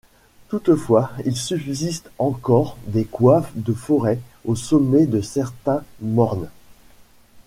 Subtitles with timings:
[0.47, 6.49] Toutefois, il subsiste encore des coiffes de forêt aux sommets de certains mornes.